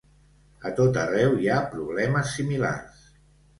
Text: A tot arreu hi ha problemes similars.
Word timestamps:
A 0.69 0.71
tot 0.79 0.97
arreu 1.01 1.37
hi 1.45 1.51
ha 1.51 1.59
problemes 1.75 2.35
similars. 2.41 3.07